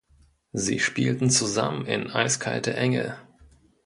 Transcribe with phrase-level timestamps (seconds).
[0.53, 3.17] Sie spielten zusammen in "Eiskalte Engel".